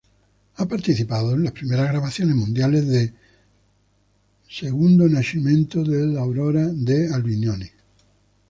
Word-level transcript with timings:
Ha 0.55 0.65
participado 0.67 1.35
en 1.35 1.43
las 1.43 1.53
primeras 1.53 1.89
grabaciones 1.91 2.35
mundiales 2.35 2.87
de 2.87 3.13
"Il 4.63 5.11
Nascimento 5.13 5.83
dell' 5.83 6.17
Aurora" 6.17 6.65
de 6.73 7.07
Albinoni. 7.13 7.69